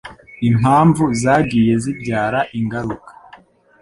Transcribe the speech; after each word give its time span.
Impamvu 0.49 1.03
zagiye 1.21 1.73
zibyara 1.83 2.39
ingaruka. 2.59 3.11